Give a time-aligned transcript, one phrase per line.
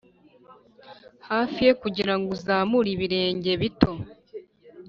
[1.29, 3.91] hafi ye kugirango uzamure ibirenge bito